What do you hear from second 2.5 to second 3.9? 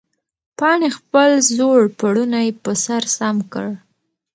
په سر سم کړ.